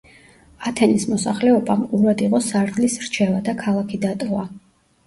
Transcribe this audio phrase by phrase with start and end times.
[0.69, 4.51] ათენის მოსახლეობამ ყურად იღო სარდლის რჩევა და ქალაქი დატოვა.